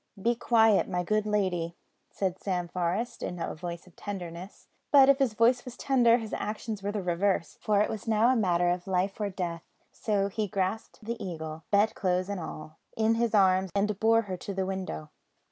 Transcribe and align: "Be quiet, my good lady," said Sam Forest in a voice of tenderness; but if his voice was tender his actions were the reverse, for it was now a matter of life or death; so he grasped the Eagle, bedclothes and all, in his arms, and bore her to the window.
"Be 0.19 0.33
quiet, 0.33 0.89
my 0.89 1.03
good 1.03 1.27
lady," 1.27 1.75
said 2.09 2.39
Sam 2.41 2.67
Forest 2.67 3.21
in 3.21 3.37
a 3.39 3.53
voice 3.53 3.85
of 3.85 3.95
tenderness; 3.95 4.67
but 4.91 5.09
if 5.09 5.19
his 5.19 5.35
voice 5.35 5.63
was 5.63 5.77
tender 5.77 6.17
his 6.17 6.33
actions 6.33 6.81
were 6.81 6.91
the 6.91 7.03
reverse, 7.03 7.59
for 7.61 7.81
it 7.81 7.87
was 7.87 8.07
now 8.07 8.29
a 8.29 8.35
matter 8.35 8.71
of 8.71 8.87
life 8.87 9.21
or 9.21 9.29
death; 9.29 9.61
so 9.91 10.27
he 10.27 10.47
grasped 10.47 11.01
the 11.05 11.23
Eagle, 11.23 11.65
bedclothes 11.69 12.29
and 12.29 12.39
all, 12.39 12.79
in 12.97 13.13
his 13.13 13.35
arms, 13.35 13.69
and 13.75 13.99
bore 13.99 14.23
her 14.23 14.37
to 14.37 14.55
the 14.55 14.65
window. 14.65 15.11